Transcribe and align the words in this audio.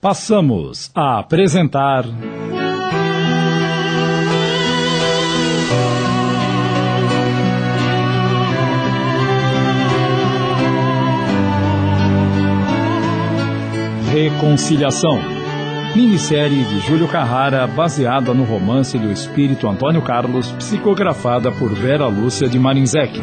Passamos 0.00 0.92
a 0.94 1.18
apresentar. 1.18 2.04
Reconciliação. 14.12 15.18
Minissérie 15.96 16.62
de 16.62 16.78
Júlio 16.86 17.08
Carrara 17.08 17.66
baseada 17.66 18.32
no 18.32 18.44
romance 18.44 18.96
do 18.96 19.10
espírito 19.10 19.66
Antônio 19.66 20.00
Carlos, 20.02 20.52
psicografada 20.52 21.50
por 21.50 21.74
Vera 21.74 22.06
Lúcia 22.06 22.48
de 22.48 22.56
Marinzec. 22.56 23.20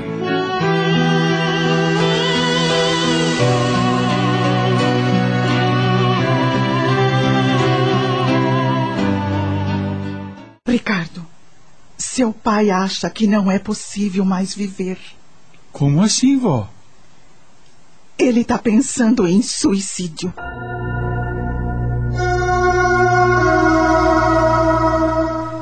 Seu 12.16 12.32
pai 12.32 12.72
acha 12.72 13.10
que 13.10 13.28
não 13.28 13.52
é 13.52 13.60
possível 13.60 14.24
mais 14.24 14.56
viver. 14.56 14.98
Como 15.74 16.02
assim, 16.02 16.40
vó? 16.40 16.70
Ele 18.18 18.40
está 18.40 18.58
pensando 18.58 19.28
em 19.28 19.42
suicídio. 19.42 20.34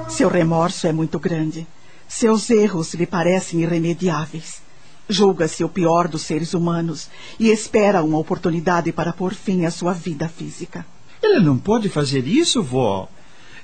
Seu 0.08 0.30
remorso 0.30 0.86
é 0.86 0.94
muito 0.94 1.18
grande. 1.18 1.66
Seus 2.08 2.48
erros 2.52 2.94
lhe 2.94 3.08
parecem 3.08 3.62
irremediáveis. 3.62 4.62
Julga-se 5.10 5.64
o 5.64 5.70
pior 5.70 6.08
dos 6.08 6.22
seres 6.22 6.54
humanos 6.54 7.10
e 7.40 7.50
espera 7.50 8.04
uma 8.04 8.20
oportunidade 8.20 8.92
para 8.92 9.12
pôr 9.12 9.34
fim 9.34 9.66
à 9.66 9.72
sua 9.72 9.92
vida 9.92 10.30
física. 10.30 10.86
Ele 11.20 11.40
não 11.40 11.58
pode 11.58 11.90
fazer 11.90 12.28
isso, 12.28 12.62
vó. 12.62 13.10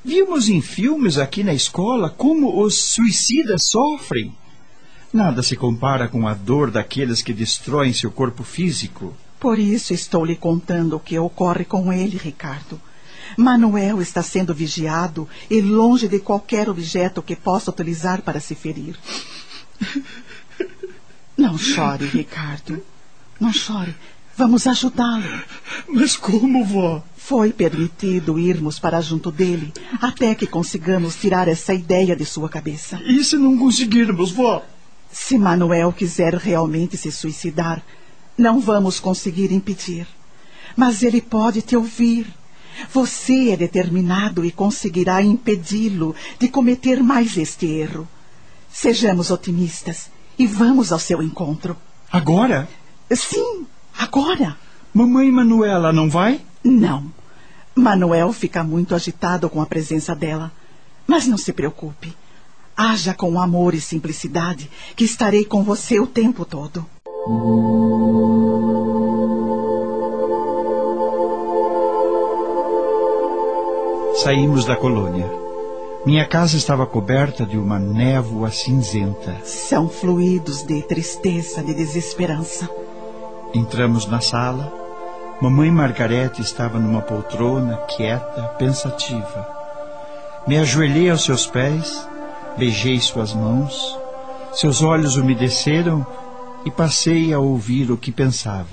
Vimos 0.04 0.48
em 0.48 0.62
filmes 0.62 1.18
aqui 1.18 1.44
na 1.44 1.54
escola 1.54 2.10
como 2.10 2.64
os 2.64 2.80
suicidas 2.80 3.64
sofrem. 3.64 4.34
Nada 5.12 5.44
se 5.44 5.56
compara 5.56 6.08
com 6.08 6.28
a 6.28 6.34
dor 6.34 6.72
daqueles 6.72 7.22
que 7.22 7.34
destroem 7.34 7.92
seu 7.92 8.12
corpo 8.12 8.44
físico. 8.44 9.14
Por 9.40 9.60
isso 9.60 9.94
estou 9.94 10.24
lhe 10.24 10.36
contando 10.36 10.96
o 10.96 11.00
que 11.00 11.18
ocorre 11.18 11.66
com 11.66 11.92
ele, 11.92 12.18
Ricardo. 12.18 12.80
Manuel 13.38 14.02
está 14.02 14.24
sendo 14.24 14.54
vigiado 14.54 15.28
e 15.50 15.62
longe 15.62 16.08
de 16.08 16.20
qualquer 16.20 16.70
objeto 16.70 17.22
que 17.22 17.36
possa 17.36 17.72
utilizar 17.72 18.22
para 18.22 18.40
se 18.40 18.56
ferir. 18.56 18.96
Não 21.38 21.58
chore, 21.58 22.06
Ricardo. 22.06 22.84
Não 23.40 23.54
chore. 23.54 23.96
Vamos 24.40 24.66
ajudá-lo. 24.68 25.44
Mas 25.90 26.16
como, 26.16 26.64
vó? 26.64 27.04
Foi 27.18 27.52
permitido 27.52 28.40
irmos 28.40 28.80
para 28.80 29.02
junto 29.02 29.32
dele 29.32 29.74
até 30.02 30.34
que 30.34 30.48
consigamos 30.48 31.18
tirar 31.18 31.50
essa 31.50 31.74
ideia 31.74 32.16
de 32.16 32.24
sua 32.24 32.48
cabeça. 32.48 33.02
E 33.04 33.22
se 33.22 33.36
não 33.36 33.58
conseguirmos, 33.58 34.32
vó? 34.32 34.66
Se 35.12 35.38
Manuel 35.38 35.92
quiser 35.92 36.36
realmente 36.36 36.96
se 36.96 37.12
suicidar, 37.12 37.84
não 38.38 38.62
vamos 38.62 38.98
conseguir 38.98 39.52
impedir. 39.52 40.08
Mas 40.74 41.04
ele 41.04 41.20
pode 41.20 41.62
te 41.62 41.76
ouvir. 41.76 42.26
Você 42.94 43.50
é 43.50 43.58
determinado 43.58 44.46
e 44.46 44.52
conseguirá 44.54 45.22
impedi-lo 45.22 46.16
de 46.40 46.48
cometer 46.48 47.04
mais 47.04 47.36
este 47.36 47.66
erro. 47.66 48.08
Sejamos 48.72 49.32
otimistas 49.32 50.10
e 50.38 50.48
vamos 50.48 50.94
ao 50.94 51.00
seu 51.00 51.22
encontro. 51.22 51.76
Agora? 52.10 52.70
Sim, 53.12 53.68
agora. 54.00 54.56
Mamãe 54.94 55.30
Manuela 55.30 55.92
não 55.92 56.10
vai? 56.10 56.40
Não. 56.64 57.12
Manuel 57.76 58.32
fica 58.32 58.64
muito 58.64 58.96
agitado 58.96 59.50
com 59.50 59.62
a 59.62 59.66
presença 59.66 60.16
dela. 60.16 60.52
Mas 61.06 61.28
não 61.28 61.38
se 61.38 61.52
preocupe. 61.52 62.16
Haja 62.76 63.14
com 63.14 63.40
amor 63.40 63.74
e 63.74 63.82
simplicidade, 63.82 64.72
que 64.96 65.04
estarei 65.04 65.44
com 65.44 65.64
você 65.64 66.00
o 66.00 66.08
tempo 66.08 66.46
todo. 66.46 66.86
Saímos 74.16 74.66
da 74.66 74.78
colônia. 74.78 75.30
Minha 76.06 76.26
casa 76.26 76.56
estava 76.56 76.86
coberta 76.86 77.46
de 77.46 77.58
uma 77.58 77.78
névoa 77.78 78.50
cinzenta. 78.50 79.36
São 79.44 79.90
fluidos 79.90 80.64
de 80.64 80.82
tristeza, 80.84 81.62
de 81.62 81.74
desesperança. 81.74 82.70
Entramos 83.54 84.06
na 84.06 84.22
sala. 84.22 84.72
Mamãe 85.42 85.72
Margarete 85.72 86.42
estava 86.42 86.78
numa 86.78 87.02
poltrona, 87.02 87.78
quieta, 87.96 88.44
pensativa. 88.60 89.48
Me 90.48 90.58
ajoelhei 90.58 91.10
aos 91.10 91.24
seus 91.24 91.48
pés, 91.48 92.08
beijei 92.58 93.00
suas 93.00 93.34
mãos. 93.34 93.98
Seus 94.54 94.84
olhos 94.84 95.16
umedeceram 95.16 96.06
e 96.66 96.70
passei 96.70 97.34
a 97.34 97.40
ouvir 97.40 97.92
o 97.92 97.98
que 97.98 98.12
pensava. 98.12 98.68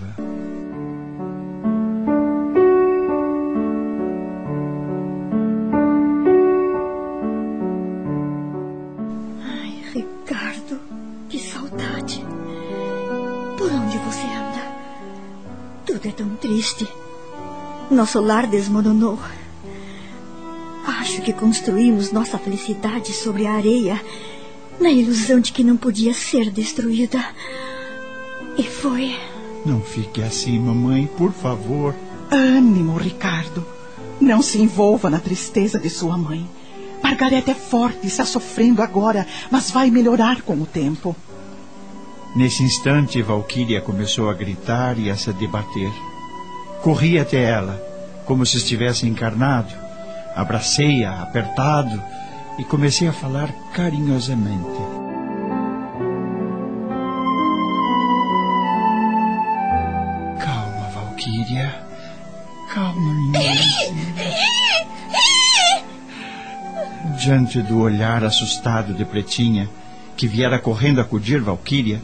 Ai, 9.42 9.82
Ricardo, 9.94 10.80
que 11.28 11.38
saudade. 11.38 12.24
Por 13.56 13.70
onde 13.70 13.98
você 13.98 14.26
anda? 14.26 14.45
Tudo 15.96 16.08
é 16.08 16.12
tão 16.12 16.28
triste. 16.36 16.86
Nosso 17.90 18.20
lar 18.20 18.46
desmoronou. 18.46 19.18
Acho 20.86 21.22
que 21.22 21.32
construímos 21.32 22.12
nossa 22.12 22.36
felicidade 22.36 23.14
sobre 23.14 23.46
a 23.46 23.54
areia, 23.54 23.98
na 24.78 24.90
ilusão 24.90 25.40
de 25.40 25.52
que 25.52 25.64
não 25.64 25.74
podia 25.74 26.12
ser 26.12 26.50
destruída. 26.50 27.24
E 28.58 28.62
foi. 28.62 29.18
Não 29.64 29.80
fique 29.80 30.22
assim, 30.22 30.58
mamãe, 30.58 31.08
por 31.16 31.32
favor. 31.32 31.94
Ânimo, 32.30 32.98
Ricardo. 32.98 33.64
Não 34.20 34.42
se 34.42 34.60
envolva 34.60 35.08
na 35.08 35.18
tristeza 35.18 35.78
de 35.78 35.88
sua 35.88 36.18
mãe. 36.18 36.46
Margareta 37.02 37.52
é 37.52 37.54
forte 37.54 38.00
e 38.02 38.08
está 38.08 38.26
sofrendo 38.26 38.82
agora, 38.82 39.26
mas 39.50 39.70
vai 39.70 39.90
melhorar 39.90 40.42
com 40.42 40.60
o 40.60 40.66
tempo. 40.66 41.16
Nesse 42.36 42.62
instante, 42.62 43.22
Valquíria 43.22 43.80
começou 43.80 44.28
a 44.28 44.34
gritar 44.34 44.98
e 44.98 45.10
a 45.10 45.16
se 45.16 45.32
debater. 45.32 45.90
Corri 46.82 47.18
até 47.18 47.42
ela, 47.42 47.82
como 48.26 48.44
se 48.44 48.58
estivesse 48.58 49.06
encarnado. 49.08 49.72
Abracei-a, 50.34 51.22
apertado, 51.22 52.02
e 52.58 52.64
comecei 52.64 53.08
a 53.08 53.12
falar 53.12 53.50
carinhosamente. 53.72 54.78
Calma, 60.38 60.90
Valquíria. 60.92 61.86
Calma, 62.74 63.14
minha. 63.14 63.56
Diante 67.18 67.62
do 67.62 67.80
olhar 67.80 68.22
assustado 68.24 68.92
de 68.92 69.06
Pretinha, 69.06 69.70
que 70.18 70.28
viera 70.28 70.58
correndo 70.58 71.00
acudir 71.00 71.40
Valquíria, 71.40 72.02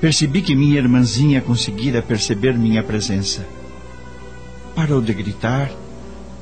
percebi 0.00 0.40
que 0.42 0.54
minha 0.54 0.78
irmãzinha 0.78 1.40
conseguira 1.40 2.00
perceber 2.00 2.56
minha 2.56 2.82
presença. 2.82 3.46
Parou 4.74 5.00
de 5.00 5.12
gritar, 5.12 5.70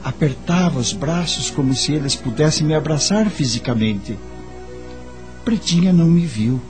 apertava 0.04 0.78
os 0.78 0.92
braços 0.92 1.50
como 1.50 1.74
se 1.74 1.92
eles 1.92 2.14
pudessem 2.14 2.66
me 2.66 2.74
abraçar 2.74 3.28
fisicamente. 3.30 4.16
Pretinha 5.44 5.92
não 5.92 6.06
me 6.06 6.24
viu, 6.24 6.60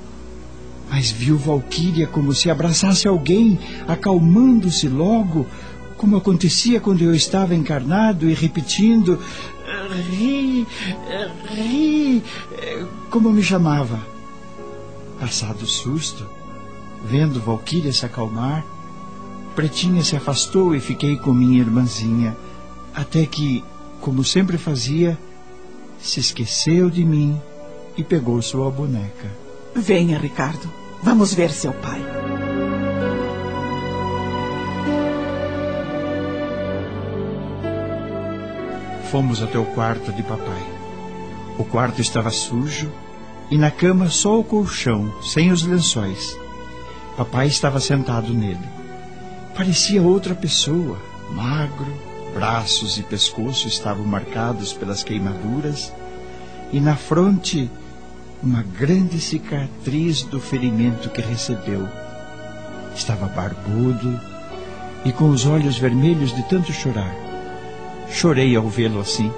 mas 0.91 1.10
viu 1.10 1.37
Valquíria 1.37 2.06
como 2.06 2.32
se 2.32 2.50
abraçasse 2.50 3.06
alguém, 3.06 3.59
acalmando-se 3.87 4.88
logo, 4.88 5.47
como 5.97 6.16
acontecia 6.16 6.81
quando 6.81 7.03
eu 7.03 7.15
estava 7.15 7.54
encarnado 7.54 8.31
e 8.31 8.34
repetindo 8.34 9.18
ri, 10.10 10.66
ri, 11.51 12.22
como 13.10 13.30
me 13.30 13.42
chamava. 13.42 14.01
Passado 15.18 15.63
o 15.63 15.66
susto, 15.66 16.28
vendo 17.04 17.41
Valquíria 17.41 17.92
se 17.92 18.04
acalmar, 18.04 18.65
Pretinha 19.54 20.04
se 20.04 20.15
afastou 20.15 20.74
e 20.74 20.80
fiquei 20.80 21.16
com 21.16 21.33
minha 21.33 21.59
irmãzinha, 21.59 22.36
até 22.95 23.27
que, 23.27 23.65
como 24.00 24.22
sempre 24.22 24.56
fazia, 24.56 25.18
se 26.00 26.21
esqueceu 26.21 26.89
de 26.89 27.04
mim 27.04 27.41
e 27.97 28.04
pegou 28.04 28.41
sua 28.41 28.71
boneca. 28.71 29.28
Venha, 29.74 30.16
Ricardo. 30.16 30.71
Vamos 31.03 31.34
ver 31.34 31.50
seu 31.50 31.72
pai. 31.72 32.00
Fomos 39.10 39.42
até 39.42 39.59
o 39.59 39.65
quarto 39.65 40.12
de 40.12 40.22
papai. 40.22 40.66
O 41.59 41.65
quarto 41.65 42.01
estava 42.01 42.30
sujo 42.30 42.92
e 43.51 43.59
na 43.59 43.71
cama 43.71 44.10
só 44.10 44.39
o 44.39 44.44
colchão, 44.44 45.12
sem 45.22 45.51
os 45.51 45.65
lençóis. 45.65 46.39
Papai 47.18 47.48
estava 47.48 47.80
sentado 47.80 48.32
nele. 48.32 48.60
Parecia 49.53 50.00
outra 50.00 50.36
pessoa, 50.36 50.97
magro, 51.32 51.92
braços 52.32 52.97
e 52.97 53.03
pescoço 53.03 53.66
estavam 53.66 54.04
marcados 54.04 54.72
pelas 54.72 55.03
queimaduras 55.03 55.92
e 56.72 56.78
na 56.78 56.94
fronte 56.94 57.68
uma 58.41 58.62
grande 58.62 59.20
cicatriz 59.20 60.22
do 60.22 60.41
ferimento 60.41 61.10
que 61.10 61.20
recebeu. 61.20 61.88
Estava 62.94 63.26
barbudo 63.26 64.20
e 65.04 65.10
com 65.10 65.28
os 65.28 65.44
olhos 65.44 65.76
vermelhos 65.76 66.32
de 66.32 66.44
tanto 66.44 66.72
chorar. 66.72 67.12
Chorei 68.12 68.54
ao 68.54 68.68
vê-lo 68.68 69.00
assim 69.00 69.32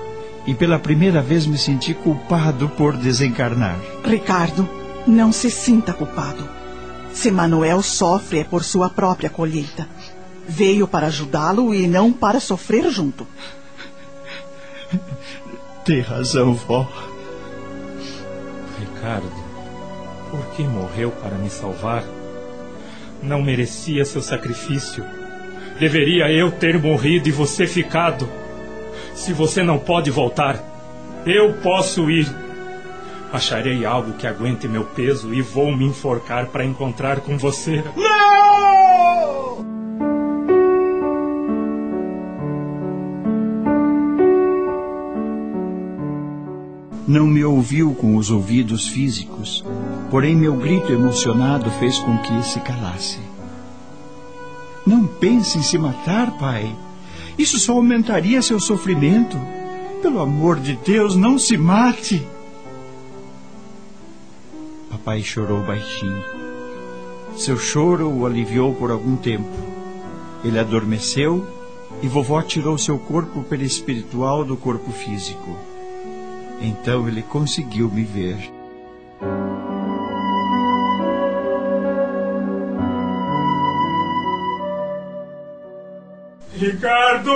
e 0.46 0.54
pela 0.54 0.78
primeira 0.78 1.22
vez 1.22 1.46
me 1.46 1.56
senti 1.56 1.94
culpado 1.94 2.68
por 2.68 2.94
desencarnar. 2.94 3.80
Ricardo, 4.04 4.68
não 5.06 5.32
se 5.32 5.50
sinta 5.50 5.94
culpado. 5.94 6.59
Se 7.12 7.30
Manuel 7.30 7.82
sofre 7.82 8.40
é 8.40 8.44
por 8.44 8.64
sua 8.64 8.88
própria 8.88 9.28
colheita. 9.28 9.88
Veio 10.48 10.88
para 10.88 11.08
ajudá-lo 11.08 11.74
e 11.74 11.86
não 11.86 12.12
para 12.12 12.40
sofrer 12.40 12.90
junto. 12.90 13.26
Tem 15.84 16.00
razão, 16.00 16.54
vó. 16.54 16.88
Ricardo, 18.78 19.32
por 20.30 20.44
que 20.54 20.62
morreu 20.62 21.10
para 21.10 21.36
me 21.36 21.50
salvar? 21.50 22.04
Não 23.22 23.42
merecia 23.42 24.04
seu 24.04 24.22
sacrifício. 24.22 25.04
Deveria 25.78 26.30
eu 26.30 26.50
ter 26.50 26.78
morrido 26.78 27.28
e 27.28 27.32
você 27.32 27.66
ficado. 27.66 28.28
Se 29.14 29.32
você 29.32 29.62
não 29.62 29.78
pode 29.78 30.10
voltar, 30.10 30.62
eu 31.26 31.54
posso 31.54 32.10
ir. 32.10 32.28
Acharei 33.32 33.84
algo 33.84 34.14
que 34.14 34.26
aguente 34.26 34.66
meu 34.66 34.84
peso 34.84 35.32
e 35.32 35.40
vou 35.40 35.74
me 35.76 35.84
enforcar 35.84 36.46
para 36.46 36.64
encontrar 36.64 37.20
com 37.20 37.38
você. 37.38 37.84
Não! 37.96 38.50
Não 47.06 47.26
me 47.26 47.44
ouviu 47.44 47.92
com 47.94 48.16
os 48.16 48.30
ouvidos 48.30 48.88
físicos, 48.88 49.64
porém 50.10 50.36
meu 50.36 50.54
grito 50.54 50.92
emocionado 50.92 51.70
fez 51.72 51.98
com 51.98 52.18
que 52.18 52.42
se 52.44 52.60
calasse. 52.60 53.18
Não 54.86 55.06
pense 55.06 55.58
em 55.58 55.62
se 55.62 55.76
matar, 55.76 56.38
pai. 56.38 56.72
Isso 57.38 57.58
só 57.58 57.72
aumentaria 57.72 58.42
seu 58.42 58.58
sofrimento. 58.60 59.36
Pelo 60.02 60.20
amor 60.20 60.58
de 60.60 60.76
Deus, 60.84 61.16
não 61.16 61.38
se 61.38 61.56
mate. 61.56 62.24
Papai 65.00 65.22
chorou 65.22 65.62
baixinho. 65.62 66.22
Seu 67.34 67.56
choro 67.56 68.10
o 68.10 68.26
aliviou 68.26 68.74
por 68.74 68.90
algum 68.90 69.16
tempo. 69.16 69.48
Ele 70.44 70.58
adormeceu 70.58 71.46
e 72.02 72.06
vovó 72.06 72.42
tirou 72.42 72.76
seu 72.76 72.98
corpo 72.98 73.42
perispiritual 73.42 74.44
do 74.44 74.58
corpo 74.58 74.92
físico. 74.92 75.56
Então 76.60 77.08
ele 77.08 77.22
conseguiu 77.22 77.90
me 77.90 78.04
ver. 78.04 78.52
Ricardo! 86.52 87.32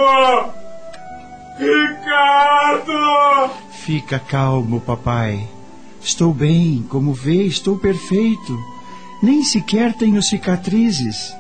Ricardo! 1.59 3.51
Fica 3.71 4.19
calmo, 4.19 4.83
papai. 4.83 5.54
Estou 6.05 6.35
bem, 6.35 6.85
como 6.91 7.15
vê, 7.15 7.45
estou 7.45 7.79
perfeito. 7.79 8.63
Nem 9.23 9.43
sequer 9.43 9.95
tenho 9.95 10.23
cicatrizes. 10.23 11.35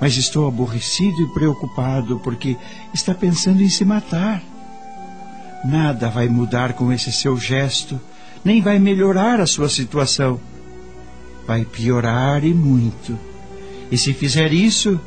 Mas 0.00 0.16
estou 0.16 0.46
aborrecido 0.46 1.20
e 1.20 1.34
preocupado 1.34 2.20
porque 2.20 2.56
está 2.94 3.12
pensando 3.12 3.60
em 3.60 3.68
se 3.68 3.84
matar. 3.84 4.40
Nada 5.64 6.08
vai 6.08 6.28
mudar 6.28 6.74
com 6.74 6.92
esse 6.92 7.12
seu 7.12 7.36
gesto, 7.36 8.00
nem 8.44 8.62
vai 8.62 8.78
melhorar 8.78 9.40
a 9.40 9.46
sua 9.48 9.68
situação. 9.68 10.40
Vai 11.44 11.64
piorar 11.64 12.44
e 12.44 12.54
muito. 12.54 13.18
E 13.90 13.98
se 13.98 14.14
fizer 14.14 14.52
isso, 14.52 15.00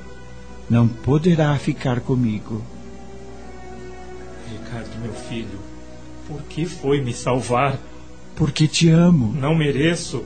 não 0.69 0.85
poderá 0.85 1.57
ficar 1.57 2.01
comigo. 2.01 2.61
Ricardo, 4.51 4.99
meu 5.01 5.13
filho, 5.13 5.59
por 6.27 6.41
que 6.43 6.65
foi 6.65 7.01
me 7.01 7.13
salvar? 7.13 7.79
Porque 8.35 8.67
te 8.67 8.89
amo. 8.89 9.33
Não 9.39 9.55
mereço. 9.55 10.23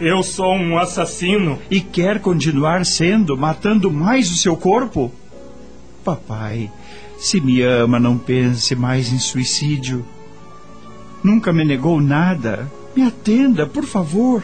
Eu 0.00 0.22
sou 0.22 0.54
um 0.54 0.78
assassino. 0.78 1.58
E 1.70 1.80
quer 1.80 2.20
continuar 2.20 2.84
sendo, 2.84 3.36
matando 3.36 3.90
mais 3.90 4.30
o 4.30 4.36
seu 4.36 4.56
corpo? 4.56 5.12
Papai, 6.04 6.70
se 7.18 7.40
me 7.40 7.62
ama, 7.62 8.00
não 8.00 8.18
pense 8.18 8.74
mais 8.74 9.12
em 9.12 9.18
suicídio. 9.18 10.04
Nunca 11.22 11.52
me 11.52 11.64
negou 11.64 12.00
nada. 12.00 12.70
Me 12.96 13.02
atenda, 13.02 13.66
por 13.66 13.84
favor. 13.84 14.42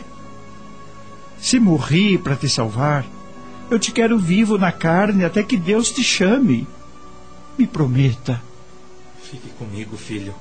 Se 1.40 1.58
morri 1.58 2.18
para 2.18 2.36
te 2.36 2.48
salvar, 2.48 3.04
eu 3.70 3.78
te 3.78 3.92
quero 3.92 4.18
vivo 4.18 4.56
na 4.56 4.72
carne 4.72 5.24
até 5.24 5.42
que 5.42 5.56
Deus 5.56 5.90
te 5.90 6.02
chame. 6.02 6.66
Me 7.58 7.66
prometa. 7.66 8.40
Fique 9.22 9.48
comigo, 9.58 9.96
filho. 9.96 10.34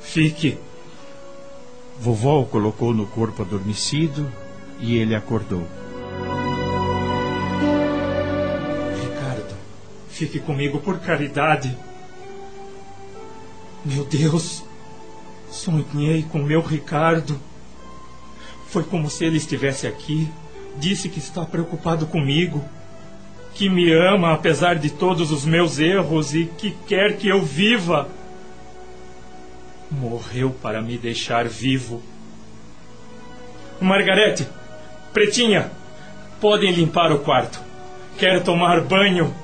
Fique. 0.00 0.56
Vovó 2.00 2.40
o 2.40 2.46
colocou 2.46 2.92
no 2.92 3.06
corpo 3.06 3.42
adormecido 3.42 4.30
e 4.80 4.96
ele 4.96 5.14
acordou. 5.14 5.66
Ricardo, 9.02 9.54
fique 10.08 10.38
comigo 10.38 10.80
por 10.80 10.98
caridade. 11.00 11.76
Meu 13.84 14.04
Deus, 14.04 14.64
sonhei 15.50 16.22
com 16.24 16.38
meu 16.38 16.60
Ricardo. 16.60 17.40
Foi 18.68 18.82
como 18.82 19.08
se 19.08 19.24
ele 19.24 19.36
estivesse 19.36 19.86
aqui 19.86 20.28
Disse 20.76 21.08
que 21.08 21.18
está 21.18 21.44
preocupado 21.44 22.06
comigo, 22.06 22.64
que 23.54 23.68
me 23.68 23.92
ama 23.92 24.32
apesar 24.32 24.74
de 24.74 24.90
todos 24.90 25.30
os 25.30 25.44
meus 25.44 25.78
erros 25.78 26.34
e 26.34 26.46
que 26.46 26.72
quer 26.86 27.16
que 27.16 27.28
eu 27.28 27.42
viva. 27.42 28.08
Morreu 29.90 30.50
para 30.50 30.82
me 30.82 30.98
deixar 30.98 31.46
vivo. 31.46 32.02
Margarete, 33.80 34.48
Pretinha, 35.12 35.70
podem 36.40 36.72
limpar 36.72 37.12
o 37.12 37.20
quarto. 37.20 37.60
Quero 38.18 38.42
tomar 38.42 38.80
banho. 38.80 39.34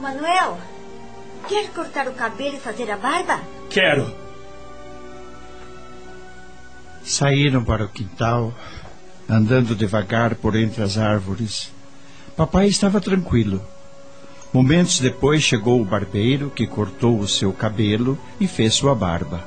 Manuel, 0.00 0.58
quer 1.48 1.68
cortar 1.70 2.08
o 2.08 2.12
cabelo 2.12 2.56
e 2.56 2.60
fazer 2.60 2.90
a 2.90 2.96
barba? 2.96 3.40
Quero. 3.70 4.14
Saíram 7.02 7.64
para 7.64 7.84
o 7.84 7.88
quintal, 7.88 8.52
andando 9.28 9.74
devagar 9.74 10.34
por 10.34 10.54
entre 10.54 10.82
as 10.82 10.98
árvores. 10.98 11.72
Papai 12.36 12.66
estava 12.66 13.00
tranquilo. 13.00 13.62
Momentos 14.52 14.98
depois 14.98 15.42
chegou 15.42 15.80
o 15.80 15.84
barbeiro, 15.84 16.50
que 16.50 16.66
cortou 16.66 17.18
o 17.18 17.28
seu 17.28 17.52
cabelo 17.52 18.18
e 18.40 18.46
fez 18.46 18.74
sua 18.74 18.94
barba. 18.94 19.44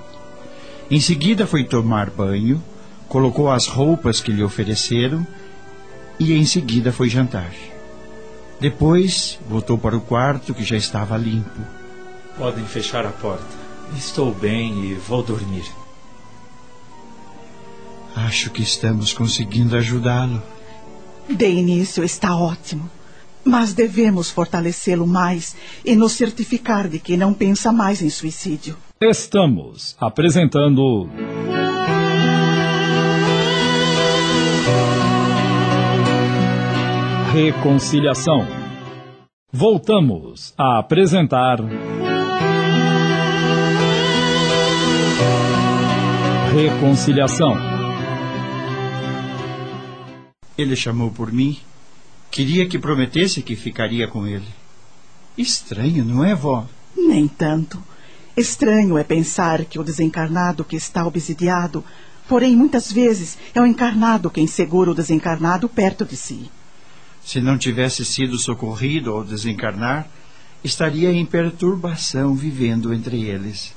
Em 0.89 0.99
seguida 0.99 1.47
foi 1.47 1.63
tomar 1.63 2.09
banho, 2.09 2.61
colocou 3.07 3.49
as 3.49 3.65
roupas 3.65 4.21
que 4.21 4.31
lhe 4.31 4.43
ofereceram 4.43 5.25
e 6.19 6.33
em 6.33 6.45
seguida 6.45 6.91
foi 6.91 7.09
jantar. 7.09 7.51
Depois 8.59 9.39
voltou 9.49 9.77
para 9.77 9.97
o 9.97 10.01
quarto 10.01 10.53
que 10.53 10.63
já 10.63 10.77
estava 10.77 11.17
limpo. 11.17 11.61
Podem 12.37 12.63
fechar 12.65 13.05
a 13.05 13.09
porta. 13.09 13.43
Estou 13.97 14.31
bem 14.31 14.85
e 14.85 14.93
vou 14.93 15.23
dormir. 15.23 15.65
Acho 18.15 18.51
que 18.51 18.61
estamos 18.61 19.13
conseguindo 19.13 19.75
ajudá-lo. 19.75 20.41
De 21.27 21.49
início 21.49 22.03
está 22.03 22.35
ótimo. 22.35 22.89
Mas 23.43 23.73
devemos 23.73 24.29
fortalecê-lo 24.29 25.07
mais 25.07 25.55
e 25.83 25.95
nos 25.95 26.13
certificar 26.13 26.87
de 26.87 26.99
que 26.99 27.17
não 27.17 27.33
pensa 27.33 27.71
mais 27.71 28.01
em 28.01 28.09
suicídio. 28.09 28.77
Estamos 28.99 29.95
apresentando. 29.99 31.09
Reconciliação. 37.33 38.45
Voltamos 39.51 40.53
a 40.57 40.79
apresentar. 40.79 41.59
Reconciliação. 46.53 47.55
Ele 50.57 50.75
chamou 50.75 51.09
por 51.09 51.31
mim. 51.31 51.57
Queria 52.31 52.65
que 52.65 52.79
prometesse 52.79 53.41
que 53.41 53.57
ficaria 53.57 54.07
com 54.07 54.25
ele. 54.25 54.47
Estranho, 55.37 56.05
não 56.05 56.23
é, 56.23 56.33
vó? 56.33 56.65
Nem 56.95 57.27
tanto. 57.27 57.83
Estranho 58.37 58.97
é 58.97 59.03
pensar 59.03 59.65
que 59.65 59.77
o 59.77 59.83
desencarnado 59.83 60.63
que 60.63 60.77
está 60.77 61.05
obsidiado, 61.05 61.83
porém 62.29 62.55
muitas 62.55 62.89
vezes 62.89 63.37
é 63.53 63.59
o 63.59 63.65
encarnado 63.65 64.29
quem 64.29 64.47
segura 64.47 64.91
o 64.91 64.95
desencarnado 64.95 65.67
perto 65.67 66.05
de 66.05 66.15
si. 66.15 66.49
Se 67.21 67.41
não 67.41 67.57
tivesse 67.57 68.05
sido 68.05 68.37
socorrido 68.37 69.11
ao 69.11 69.25
desencarnar, 69.25 70.07
estaria 70.63 71.11
em 71.11 71.25
perturbação 71.25 72.33
vivendo 72.33 72.93
entre 72.93 73.23
eles. 73.23 73.75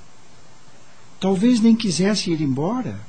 Talvez 1.18 1.60
nem 1.60 1.74
quisesse 1.74 2.30
ir 2.30 2.40
embora. 2.40 3.00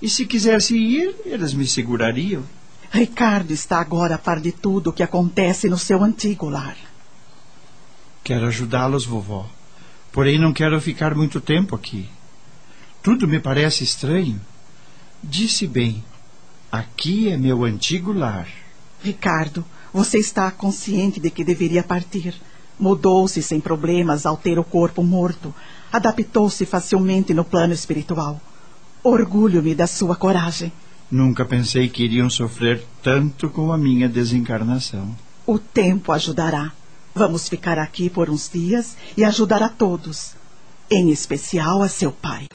E 0.00 0.08
se 0.08 0.24
quisesse 0.24 0.76
ir, 0.76 1.14
eles 1.26 1.52
me 1.52 1.66
segurariam. 1.66 2.42
Ricardo 2.90 3.52
está 3.52 3.80
agora 3.80 4.14
a 4.14 4.18
par 4.18 4.40
de 4.40 4.50
tudo 4.50 4.90
o 4.90 4.92
que 4.92 5.02
acontece 5.02 5.68
no 5.68 5.76
seu 5.76 6.02
antigo 6.02 6.48
lar. 6.48 6.76
Quero 8.24 8.46
ajudá-los, 8.46 9.04
vovó. 9.04 9.46
Porém, 10.10 10.38
não 10.38 10.52
quero 10.52 10.80
ficar 10.80 11.14
muito 11.14 11.40
tempo 11.40 11.76
aqui. 11.76 12.08
Tudo 13.02 13.28
me 13.28 13.38
parece 13.38 13.84
estranho. 13.84 14.40
Disse 15.22 15.66
bem, 15.66 16.04
aqui 16.72 17.28
é 17.28 17.36
meu 17.36 17.64
antigo 17.64 18.12
lar. 18.12 18.48
Ricardo, 19.02 19.64
você 19.92 20.18
está 20.18 20.50
consciente 20.50 21.20
de 21.20 21.30
que 21.30 21.44
deveria 21.44 21.82
partir. 21.82 22.34
Mudou-se 22.78 23.42
sem 23.42 23.60
problemas 23.60 24.24
ao 24.24 24.36
ter 24.36 24.58
o 24.58 24.64
corpo 24.64 25.02
morto. 25.02 25.54
Adaptou-se 25.92 26.64
facilmente 26.64 27.34
no 27.34 27.44
plano 27.44 27.72
espiritual. 27.72 28.40
Orgulho-me 29.02 29.74
da 29.74 29.86
sua 29.86 30.16
coragem. 30.16 30.72
Nunca 31.10 31.44
pensei 31.44 31.88
que 31.88 32.04
iriam 32.04 32.28
sofrer 32.28 32.84
tanto 33.02 33.48
com 33.48 33.72
a 33.72 33.78
minha 33.78 34.08
desencarnação. 34.08 35.16
O 35.46 35.58
tempo 35.58 36.12
ajudará. 36.12 36.72
Vamos 37.14 37.48
ficar 37.48 37.78
aqui 37.78 38.10
por 38.10 38.28
uns 38.28 38.50
dias 38.52 38.96
e 39.16 39.24
ajudar 39.24 39.62
a 39.62 39.68
todos, 39.68 40.34
em 40.90 41.10
especial 41.10 41.82
a 41.82 41.88
seu 41.88 42.12
pai. 42.12 42.46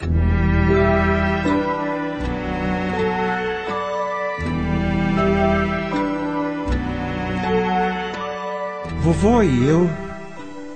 Vovó 9.01 9.43
e 9.43 9.65
eu 9.65 9.89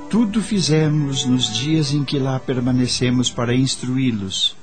tudo 0.10 0.42
fizemos 0.42 1.26
nos 1.26 1.54
dias 1.54 1.94
em 1.94 2.04
que 2.04 2.18
lá 2.18 2.40
permanecemos 2.40 3.30
para 3.30 3.54
instruí-los, 3.54 4.56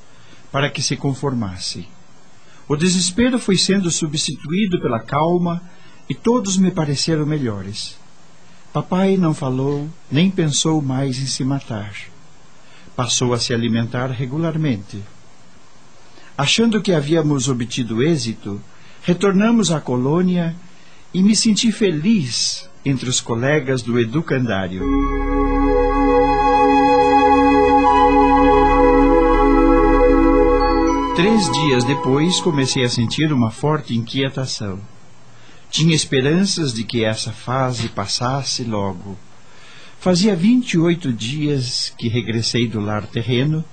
para 0.51 0.71
que 0.71 0.83
se 0.83 0.97
conformassem. 0.97 1.94
O 2.67 2.77
desespero 2.77 3.39
foi 3.39 3.57
sendo 3.57 3.91
substituído 3.91 4.81
pela 4.81 5.01
calma 5.01 5.63
e 6.09 6.15
todos 6.15 6.57
me 6.57 6.71
pareceram 6.71 7.27
melhores. 7.27 7.99
Papai 8.73 9.17
não 9.17 9.35
falou 9.35 9.89
nem 10.11 10.31
pensou 10.31 10.81
mais 10.81 11.19
em 11.19 11.27
se 11.27 11.45
matar. 11.45 11.95
Passou 12.97 13.35
a 13.35 13.39
se 13.39 13.53
alimentar 13.53 14.07
regularmente. 14.09 15.03
Achando 16.37 16.81
que 16.81 16.93
havíamos 16.93 17.49
obtido 17.49 18.03
êxito, 18.03 18.61
retornamos 19.03 19.71
à 19.71 19.81
colônia 19.81 20.57
e 21.13 21.23
me 21.23 21.37
senti 21.37 21.71
feliz 21.71 22.69
entre 22.85 23.09
os 23.09 23.21
colegas 23.21 23.83
do 23.83 24.01
educandário. 24.01 24.83
Três 31.17 31.49
dias 31.53 31.85
depois 31.85 32.41
comecei 32.41 32.85
a 32.85 32.91
sentir 32.91 33.33
uma 33.33 33.53
forte 33.53 33.95
inquietação. 33.95 34.81
Tinha 35.71 35.95
esperanças 35.95 36.75
de 36.75 36.83
que 36.83 37.05
essa 37.05 37.33
fase 37.33 37.89
passasse 37.89 38.65
logo. 38.65 39.17
Fazia 40.01 40.35
vinte 40.35 40.73
e 40.73 40.79
oito 40.79 41.13
dias 41.13 41.95
que 41.97 42.09
regressei 42.09 42.67
do 42.67 42.81
lar 42.81 43.07
terreno 43.07 43.65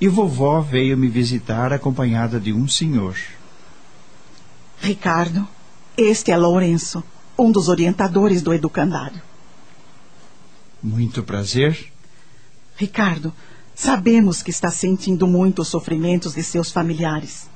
e 0.00 0.08
vovó 0.08 0.60
veio 0.60 0.98
me 0.98 1.06
visitar 1.06 1.72
acompanhada 1.72 2.40
de 2.40 2.52
um 2.52 2.66
senhor. 2.66 3.16
Ricardo, 4.80 5.46
este 5.96 6.32
é 6.32 6.36
Lourenço, 6.36 7.04
um 7.38 7.52
dos 7.52 7.68
orientadores 7.68 8.42
do 8.42 8.52
educandário. 8.52 9.22
Muito 10.82 11.22
prazer. 11.22 11.92
Ricardo, 12.76 13.32
Sabemos 13.80 14.42
que 14.42 14.50
está 14.50 14.70
sentindo 14.70 15.26
muito 15.26 15.62
os 15.62 15.68
sofrimentos 15.68 16.34
de 16.34 16.42
seus 16.42 16.70
familiares, 16.70 17.48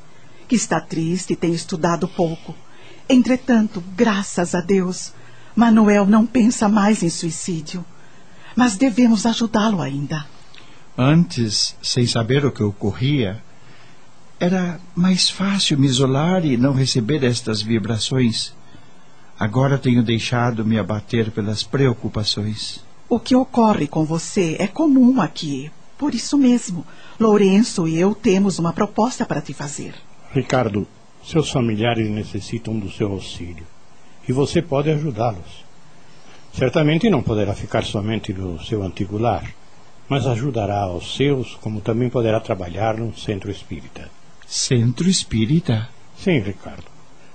que 0.48 0.56
está 0.56 0.80
triste 0.80 1.34
e 1.34 1.36
tem 1.36 1.52
estudado 1.52 2.08
pouco. 2.08 2.54
Entretanto, 3.06 3.84
graças 3.94 4.54
a 4.54 4.62
Deus, 4.62 5.12
Manuel 5.54 6.06
não 6.06 6.24
pensa 6.24 6.66
mais 6.66 7.02
em 7.02 7.10
suicídio. 7.10 7.84
Mas 8.56 8.74
devemos 8.74 9.26
ajudá-lo 9.26 9.82
ainda. 9.82 10.26
Antes, 10.96 11.76
sem 11.82 12.06
saber 12.06 12.46
o 12.46 12.50
que 12.50 12.62
ocorria, 12.62 13.42
era 14.40 14.80
mais 14.94 15.28
fácil 15.28 15.78
me 15.78 15.86
isolar 15.86 16.42
e 16.46 16.56
não 16.56 16.72
receber 16.72 17.22
estas 17.22 17.60
vibrações. 17.60 18.54
Agora 19.38 19.76
tenho 19.76 20.02
deixado 20.02 20.64
me 20.64 20.78
abater 20.78 21.30
pelas 21.30 21.62
preocupações. 21.62 22.82
O 23.10 23.20
que 23.20 23.36
ocorre 23.36 23.86
com 23.86 24.06
você 24.06 24.56
é 24.58 24.66
comum 24.66 25.20
aqui, 25.20 25.70
por 25.98 26.14
isso 26.14 26.36
mesmo, 26.36 26.84
Lourenço 27.18 27.86
e 27.86 27.98
eu 27.98 28.14
temos 28.14 28.58
uma 28.58 28.72
proposta 28.72 29.24
para 29.24 29.40
te 29.40 29.54
fazer. 29.54 29.94
Ricardo, 30.32 30.86
seus 31.24 31.50
familiares 31.50 32.10
necessitam 32.10 32.78
do 32.78 32.90
seu 32.90 33.12
auxílio 33.12 33.64
e 34.28 34.32
você 34.32 34.60
pode 34.60 34.90
ajudá-los. 34.90 35.64
Certamente 36.52 37.10
não 37.10 37.22
poderá 37.22 37.54
ficar 37.54 37.84
somente 37.84 38.32
no 38.32 38.62
seu 38.62 38.82
antigo 38.82 39.18
lar, 39.18 39.50
mas 40.08 40.26
ajudará 40.26 40.80
aos 40.82 41.16
seus, 41.16 41.54
como 41.56 41.80
também 41.80 42.08
poderá 42.08 42.40
trabalhar 42.40 42.96
num 42.96 43.14
centro 43.14 43.50
espírita. 43.50 44.10
Centro 44.46 45.08
espírita? 45.08 45.88
Sim, 46.16 46.40
Ricardo. 46.40 46.84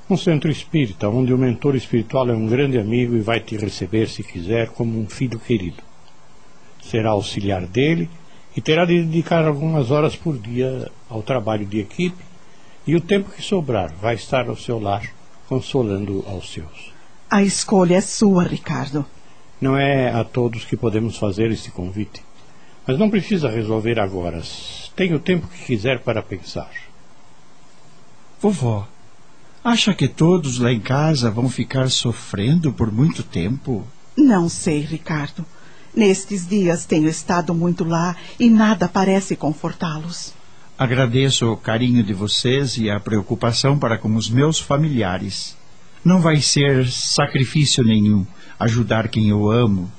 Um 0.09 0.17
centro 0.17 0.49
espírita 0.49 1.09
onde 1.09 1.33
o 1.33 1.37
mentor 1.37 1.75
espiritual 1.75 2.29
é 2.29 2.33
um 2.33 2.47
grande 2.47 2.77
amigo 2.77 3.15
e 3.15 3.21
vai 3.21 3.39
te 3.39 3.57
receber, 3.57 4.07
se 4.07 4.23
quiser, 4.23 4.69
como 4.69 4.99
um 4.99 5.07
filho 5.07 5.39
querido. 5.39 5.83
Será 6.81 7.09
auxiliar 7.09 7.65
dele 7.67 8.09
e 8.59 8.61
terá 8.61 8.83
de 8.83 9.01
dedicar 9.01 9.47
algumas 9.47 9.89
horas 9.89 10.17
por 10.17 10.37
dia 10.37 10.91
ao 11.09 11.23
trabalho 11.23 11.65
de 11.65 11.79
equipe 11.79 12.21
e 12.85 12.93
o 12.93 12.99
tempo 12.99 13.29
que 13.29 13.41
sobrar 13.41 13.93
vai 14.01 14.15
estar 14.15 14.49
ao 14.49 14.57
seu 14.57 14.77
lar, 14.77 15.09
consolando 15.47 16.25
aos 16.27 16.51
seus. 16.51 16.91
A 17.29 17.41
escolha 17.41 17.95
é 17.95 18.01
sua, 18.01 18.43
Ricardo. 18.43 19.05
Não 19.61 19.77
é 19.77 20.11
a 20.11 20.25
todos 20.25 20.65
que 20.65 20.75
podemos 20.75 21.15
fazer 21.15 21.49
este 21.51 21.71
convite. 21.71 22.21
Mas 22.85 22.99
não 22.99 23.09
precisa 23.09 23.49
resolver 23.49 23.97
agora. 23.97 24.41
Tem 24.93 25.13
o 25.13 25.19
tempo 25.21 25.47
que 25.47 25.63
quiser 25.63 25.99
para 25.99 26.21
pensar. 26.21 26.69
Vovó, 28.41 28.85
acha 29.63 29.93
que 29.93 30.09
todos 30.09 30.59
lá 30.59 30.73
em 30.73 30.81
casa 30.81 31.31
vão 31.31 31.47
ficar 31.47 31.89
sofrendo 31.89 32.73
por 32.73 32.91
muito 32.91 33.23
tempo? 33.23 33.87
Não 34.17 34.49
sei, 34.49 34.81
Ricardo. 34.81 35.45
Nestes 35.95 36.47
dias 36.47 36.85
tenho 36.85 37.09
estado 37.09 37.53
muito 37.53 37.83
lá 37.83 38.15
e 38.39 38.49
nada 38.49 38.87
parece 38.87 39.35
confortá-los. 39.35 40.33
Agradeço 40.77 41.51
o 41.51 41.57
carinho 41.57 42.03
de 42.03 42.13
vocês 42.13 42.77
e 42.77 42.89
a 42.89 42.99
preocupação 42.99 43.77
para 43.77 43.97
com 43.97 44.15
os 44.15 44.29
meus 44.29 44.59
familiares. 44.59 45.57
Não 46.05 46.21
vai 46.21 46.39
ser 46.41 46.87
sacrifício 46.87 47.83
nenhum 47.83 48.25
ajudar 48.59 49.07
quem 49.07 49.29
eu 49.29 49.49
amo. 49.49 49.91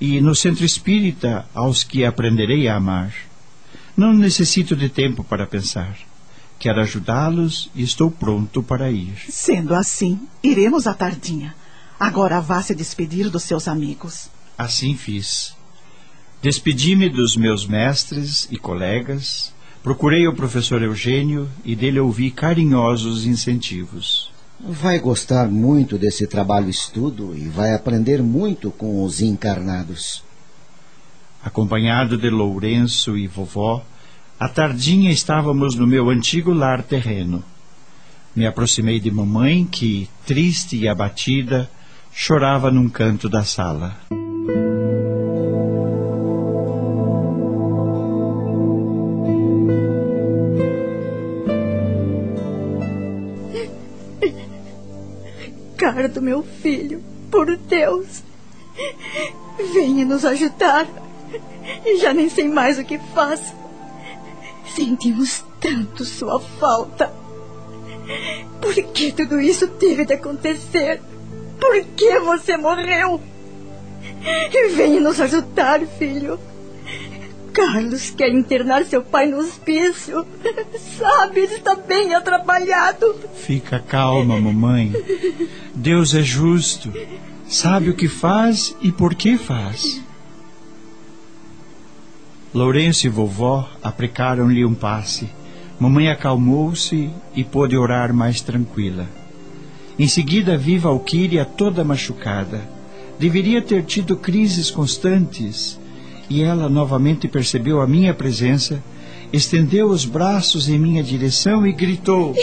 E 0.00 0.20
no 0.20 0.34
centro 0.34 0.64
espírita, 0.64 1.46
aos 1.54 1.82
que 1.82 2.04
aprenderei 2.04 2.68
a 2.68 2.76
amar. 2.76 3.12
Não 3.96 4.12
necessito 4.12 4.76
de 4.76 4.88
tempo 4.88 5.24
para 5.24 5.46
pensar. 5.46 5.96
Quero 6.58 6.80
ajudá-los 6.80 7.70
e 7.74 7.82
estou 7.82 8.10
pronto 8.10 8.62
para 8.62 8.90
ir. 8.90 9.14
Sendo 9.28 9.74
assim, 9.74 10.20
iremos 10.42 10.86
à 10.86 10.94
tardinha. 10.94 11.54
Agora 11.98 12.40
vá 12.40 12.62
se 12.62 12.74
despedir 12.74 13.30
dos 13.30 13.42
seus 13.42 13.66
amigos. 13.66 14.28
Assim 14.58 14.96
fiz. 14.96 15.54
Despedi-me 16.42 17.08
dos 17.08 17.36
meus 17.36 17.64
mestres 17.64 18.48
e 18.50 18.56
colegas, 18.56 19.54
procurei 19.84 20.26
o 20.26 20.34
professor 20.34 20.82
Eugênio 20.82 21.48
e 21.64 21.76
dele 21.76 22.00
ouvi 22.00 22.32
carinhosos 22.32 23.24
incentivos. 23.24 24.32
Vai 24.58 24.98
gostar 24.98 25.48
muito 25.48 25.96
desse 25.96 26.26
trabalho-estudo 26.26 27.36
e 27.36 27.46
vai 27.46 27.72
aprender 27.72 28.20
muito 28.20 28.72
com 28.72 29.04
os 29.04 29.20
encarnados. 29.20 30.24
Acompanhado 31.40 32.18
de 32.18 32.28
Lourenço 32.28 33.16
e 33.16 33.28
vovó, 33.28 33.86
à 34.40 34.48
tardinha 34.48 35.12
estávamos 35.12 35.76
no 35.76 35.86
meu 35.86 36.10
antigo 36.10 36.52
lar 36.52 36.82
terreno. 36.82 37.44
Me 38.34 38.44
aproximei 38.44 38.98
de 38.98 39.10
mamãe, 39.10 39.64
que, 39.64 40.08
triste 40.26 40.76
e 40.76 40.88
abatida, 40.88 41.70
chorava 42.12 42.72
num 42.72 42.88
canto 42.88 43.28
da 43.28 43.44
sala. 43.44 43.96
Ricardo, 55.88 56.20
meu 56.20 56.42
filho, 56.42 57.02
por 57.30 57.56
Deus, 57.56 58.22
venha 59.72 60.04
nos 60.04 60.22
ajudar. 60.22 60.86
Já 61.98 62.12
nem 62.12 62.28
sei 62.28 62.46
mais 62.46 62.78
o 62.78 62.84
que 62.84 62.98
faço. 63.14 63.54
Sentimos 64.76 65.42
tanto 65.58 66.04
sua 66.04 66.38
falta. 66.40 67.10
Por 68.60 68.74
que 68.74 69.12
tudo 69.12 69.40
isso 69.40 69.66
teve 69.66 70.04
de 70.04 70.12
acontecer? 70.12 71.00
Por 71.58 71.82
que 71.96 72.18
você 72.20 72.58
morreu? 72.58 73.18
Venha 74.74 75.00
nos 75.00 75.18
ajudar, 75.18 75.80
filho. 75.98 76.38
Carlos 77.58 78.10
quer 78.10 78.32
internar 78.32 78.84
seu 78.84 79.02
pai 79.02 79.26
no 79.26 79.38
hospício. 79.38 80.24
Sabe, 80.96 81.40
ele 81.40 81.54
está 81.54 81.74
bem 81.74 82.14
atrapalhado. 82.14 83.16
Fica 83.34 83.80
calma, 83.80 84.40
mamãe. 84.40 84.92
Deus 85.74 86.14
é 86.14 86.22
justo. 86.22 86.92
Sabe 87.48 87.90
o 87.90 87.96
que 87.96 88.06
faz 88.06 88.76
e 88.80 88.92
por 88.92 89.12
que 89.12 89.36
faz. 89.36 90.00
Lourenço 92.54 93.08
e 93.08 93.10
vovó 93.10 93.68
aplicaram-lhe 93.82 94.64
um 94.64 94.74
passe. 94.74 95.28
Mamãe 95.80 96.10
acalmou-se 96.10 97.10
e 97.34 97.42
pôde 97.42 97.76
orar 97.76 98.14
mais 98.14 98.40
tranquila. 98.40 99.08
Em 99.98 100.06
seguida, 100.06 100.56
viva 100.56 100.90
Alquíria 100.90 101.44
toda 101.44 101.82
machucada. 101.82 102.62
Deveria 103.18 103.60
ter 103.60 103.82
tido 103.82 104.16
crises 104.16 104.70
constantes. 104.70 105.76
E 106.30 106.42
ela 106.42 106.68
novamente 106.68 107.26
percebeu 107.26 107.80
a 107.80 107.86
minha 107.86 108.12
presença, 108.12 108.82
estendeu 109.32 109.88
os 109.88 110.04
braços 110.04 110.68
em 110.68 110.78
minha 110.78 111.02
direção 111.02 111.66
e 111.66 111.72
gritou: 111.72 112.34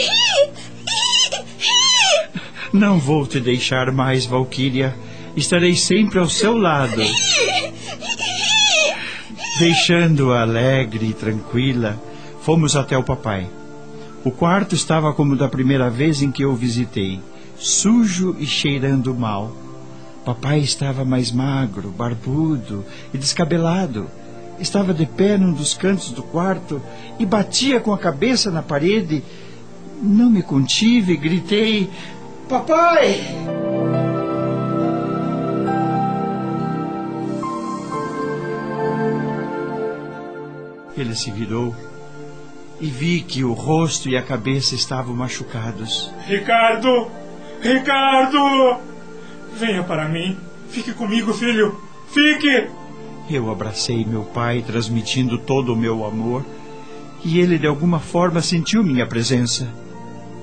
Não 2.72 2.98
vou 2.98 3.26
te 3.26 3.40
deixar 3.40 3.92
mais, 3.92 4.26
Valquíria. 4.26 4.94
Estarei 5.36 5.76
sempre 5.76 6.18
ao 6.18 6.28
seu 6.28 6.56
lado. 6.56 7.02
Deixando-a 9.58 10.42
alegre 10.42 11.06
e 11.06 11.12
tranquila, 11.14 11.98
fomos 12.42 12.76
até 12.76 12.96
o 12.96 13.02
papai. 13.02 13.48
O 14.24 14.30
quarto 14.30 14.74
estava 14.74 15.12
como 15.12 15.36
da 15.36 15.48
primeira 15.48 15.88
vez 15.88 16.20
em 16.20 16.32
que 16.32 16.42
eu 16.42 16.50
o 16.50 16.56
visitei, 16.56 17.20
sujo 17.56 18.36
e 18.38 18.46
cheirando 18.46 19.14
mal. 19.14 19.65
Papai 20.26 20.58
estava 20.58 21.04
mais 21.04 21.30
magro, 21.30 21.88
barbudo 21.88 22.84
e 23.14 23.16
descabelado. 23.16 24.10
Estava 24.58 24.92
de 24.92 25.06
pé 25.06 25.38
num 25.38 25.52
dos 25.52 25.72
cantos 25.72 26.10
do 26.10 26.20
quarto 26.20 26.82
e 27.16 27.24
batia 27.24 27.78
com 27.78 27.92
a 27.92 27.98
cabeça 27.98 28.50
na 28.50 28.60
parede. 28.60 29.22
Não 30.02 30.28
me 30.28 30.42
contive 30.42 31.12
e 31.12 31.16
gritei: 31.16 31.88
Papai! 32.48 33.20
Ele 40.96 41.14
se 41.14 41.30
virou 41.30 41.72
e 42.80 42.86
vi 42.88 43.20
que 43.20 43.44
o 43.44 43.52
rosto 43.52 44.08
e 44.08 44.16
a 44.16 44.22
cabeça 44.22 44.74
estavam 44.74 45.14
machucados. 45.14 46.10
Ricardo! 46.26 47.08
Ricardo! 47.62 48.95
Venha 49.58 49.82
para 49.82 50.08
mim. 50.08 50.36
Fique 50.68 50.92
comigo, 50.92 51.32
filho. 51.32 51.80
Fique! 52.08 52.68
Eu 53.30 53.50
abracei 53.50 54.04
meu 54.04 54.22
pai, 54.22 54.62
transmitindo 54.62 55.38
todo 55.38 55.72
o 55.72 55.76
meu 55.76 56.04
amor, 56.04 56.44
e 57.24 57.40
ele 57.40 57.58
de 57.58 57.66
alguma 57.66 57.98
forma 57.98 58.42
sentiu 58.42 58.84
minha 58.84 59.06
presença. 59.06 59.66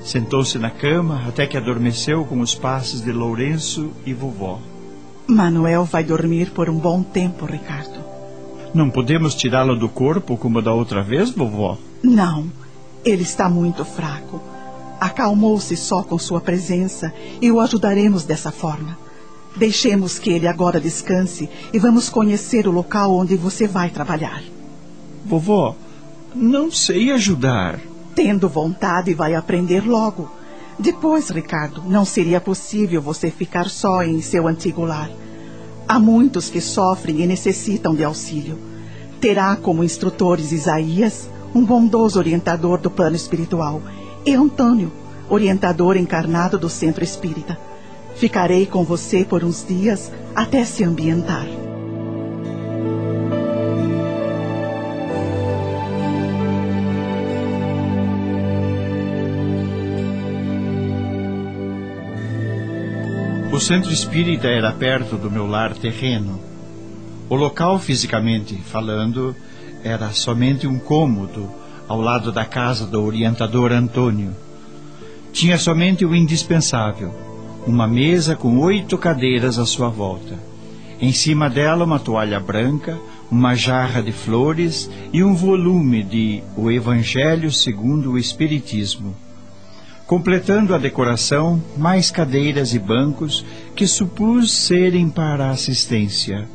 Sentou-se 0.03 0.58
na 0.58 0.70
cama 0.70 1.22
até 1.27 1.46
que 1.46 1.55
adormeceu 1.55 2.25
com 2.25 2.41
os 2.41 2.55
passos 2.55 3.01
de 3.01 3.12
Lourenço 3.12 3.91
e 4.05 4.13
vovó. 4.13 4.60
Manuel 5.27 5.86
vai 5.86 6.03
dormir 6.03 6.50
por 6.50 6.70
um 6.70 6.77
bom 6.77 7.01
tempo, 7.01 7.46
Ricardo. 7.46 8.03
Não 8.74 8.89
podemos 8.89 9.36
tirá-lo 9.36 9.77
do 9.77 9.88
corpo 9.88 10.36
como 10.36 10.62
da 10.62 10.74
outra 10.74 11.01
vez, 11.01 11.29
vovó? 11.29 11.77
Não. 12.03 12.51
Ele 13.05 13.22
está 13.22 13.48
muito 13.48 13.86
fraco. 13.86 14.41
Acalmou-se 15.03 15.75
só 15.75 16.01
com 16.01 16.17
sua 16.17 16.39
presença 16.39 17.13
e 17.41 17.51
o 17.51 17.60
ajudaremos 17.60 18.24
dessa 18.24 18.53
forma. 18.53 18.98
Deixemos 19.53 20.17
que 20.17 20.29
ele 20.29 20.48
agora 20.48 20.79
descanse 20.79 21.50
e 21.74 21.77
vamos 21.77 22.07
conhecer 22.07 22.69
o 22.69 22.72
local 22.72 23.13
onde 23.13 23.36
você 23.36 23.67
vai 23.67 23.89
trabalhar. 23.89 24.41
Vovó, 25.25 25.75
não 26.34 26.71
sei 26.71 27.12
ajudar. 27.12 27.82
Tendo 28.15 28.47
vontade, 28.47 29.13
vai 29.13 29.36
aprender 29.36 29.86
logo. 29.86 30.32
Depois, 30.80 31.30
Ricardo, 31.30 31.84
não 31.86 32.06
seria 32.06 32.39
possível 32.39 33.01
você 33.01 33.30
ficar 33.30 33.69
só 33.69 34.04
em 34.04 34.21
seu 34.21 34.47
antigo 34.47 34.86
lar. 34.86 35.12
Há 35.86 35.99
muitos 35.99 36.49
que 36.49 36.62
sofrem 36.62 37.19
e 37.19 37.28
necessitam 37.28 37.93
de 37.93 38.06
auxílio. 38.06 38.58
Terá 39.19 39.54
como 39.58 39.84
instrutores 39.84 40.54
Isaías, 40.54 41.30
um 41.54 41.65
bondoso 41.65 42.17
orientador 42.17 42.80
do 42.80 42.89
plano 42.89 43.17
espiritual, 43.17 43.82
e 44.25 44.33
Antônio, 44.33 44.91
orientador 45.29 45.97
encarnado 45.97 46.57
do 46.57 46.69
centro 46.69 47.03
espírita. 47.03 47.57
Ficarei 48.15 48.65
com 48.65 48.83
você 48.83 49.25
por 49.25 49.43
uns 49.43 49.65
dias 49.67 50.12
até 50.36 50.63
se 50.63 50.83
ambientar. 50.83 51.45
O 63.51 63.59
centro 63.59 63.91
espírita 63.91 64.47
era 64.47 64.71
perto 64.71 65.15
do 65.15 65.29
meu 65.29 65.45
lar 65.45 65.75
terreno. 65.75 66.39
O 67.29 67.36
local, 67.36 67.77
fisicamente 67.77 68.55
falando, 68.55 69.36
era 69.83 70.12
somente 70.12 70.65
um 70.65 70.79
cômodo 70.79 71.51
ao 71.88 72.00
lado 72.00 72.32
da 72.32 72.46
casa 72.46 72.86
do 72.86 73.04
orientador 73.04 73.72
Antônio. 73.72 74.36
Tinha 75.32 75.58
somente 75.58 76.06
o 76.06 76.15
indispensável: 76.15 77.13
uma 77.65 77.88
mesa 77.88 78.36
com 78.36 78.60
oito 78.60 78.98
cadeiras 78.98 79.58
à 79.58 79.65
sua 79.65 79.89
volta. 79.89 80.38
Em 81.00 81.12
cima 81.12 81.50
dela, 81.50 81.84
uma 81.84 82.00
toalha 82.00 82.39
branca, 82.39 83.00
uma 83.30 83.56
jarra 83.56 84.02
de 84.02 84.12
flores 84.12 84.89
e 85.12 85.24
um 85.24 85.36
volume 85.36 86.04
de 86.04 86.43
O 86.56 86.72
Evangelho 86.72 87.52
segundo 87.52 88.12
o 88.12 88.17
Espiritismo 88.17 89.15
completando 90.06 90.76
a 90.76 90.78
decoração, 90.78 91.60
mais 91.78 92.12
cadeiras 92.12 92.74
e 92.74 92.80
bancos 92.80 93.46
que 93.76 93.88
supus 93.88 94.52
serem 94.52 95.10
para 95.10 95.50
assistência. 95.50 96.48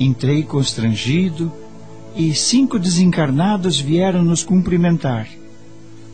Entrei 0.00 0.42
constrangido 0.42 1.52
e 2.16 2.34
cinco 2.34 2.78
desencarnados 2.78 3.80
vieram 3.80 4.22
nos 4.22 4.42
cumprimentar. 4.42 5.28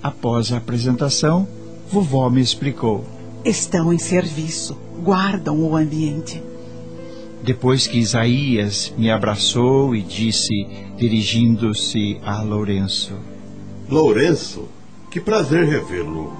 Após 0.02 0.52
a 0.52 0.58
apresentação, 0.58 1.48
vovó 1.90 2.28
me 2.28 2.40
explicou. 2.40 3.04
Estão 3.44 3.92
em 3.92 3.98
serviço, 3.98 4.76
guardam 5.02 5.60
o 5.60 5.76
ambiente. 5.76 6.42
Depois 7.42 7.86
que 7.86 7.98
Isaías 7.98 8.92
me 8.96 9.10
abraçou 9.10 9.94
e 9.94 10.02
disse, 10.02 10.66
dirigindo-se 10.96 12.18
a 12.24 12.42
Lourenço: 12.42 13.12
Lourenço, 13.88 14.68
que 15.10 15.20
prazer 15.20 15.66
revê-lo. 15.66 16.32